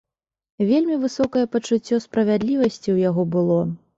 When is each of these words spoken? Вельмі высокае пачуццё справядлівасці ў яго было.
Вельмі 0.69 0.95
высокае 1.03 1.43
пачуццё 1.57 1.99
справядлівасці 2.05 2.83
ў 2.83 2.97
яго 3.09 3.29
было. 3.37 3.59